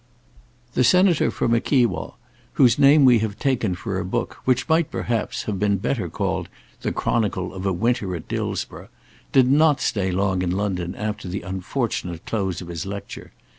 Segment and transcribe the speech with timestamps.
[0.73, 2.15] The Senator for Mickewa,
[2.53, 6.49] whose name we have taken for a book which might perhaps have been better called
[6.81, 8.89] "The Chronicle of a Winter at Dillsborough"
[9.31, 13.31] did not stay long in London after the unfortunate close of his lecture.